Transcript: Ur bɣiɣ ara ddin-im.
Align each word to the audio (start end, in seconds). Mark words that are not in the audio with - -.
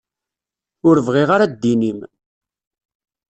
Ur 0.87 0.97
bɣiɣ 1.07 1.29
ara 1.35 1.51
ddin-im. 1.53 1.99